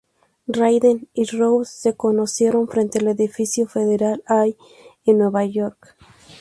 [0.47, 4.57] Raiden y Rose se conocieron frente el edificio Federal Hall
[5.05, 5.95] en Nueva York.